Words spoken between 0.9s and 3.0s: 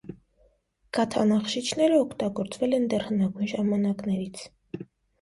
Գաթանախշիչները օգտագործվել են